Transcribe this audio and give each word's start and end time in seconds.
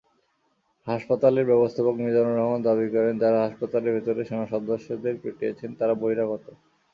হাসপাতালের 0.87 1.45
ব্যবস্থাপক 1.45 1.95
মিজানুর 1.97 2.37
রহমান 2.37 2.61
দাবি 2.63 2.87
করেন, 2.95 3.13
যাঁরা 3.19 3.39
হাসপাতালের 3.41 3.95
ভেতরে 3.95 4.21
সেনাসদস্যদের 4.23 5.13
পিটিয়েছেন, 5.23 5.69
তাঁরা 5.79 5.93
বহিরাগত। 6.01 6.45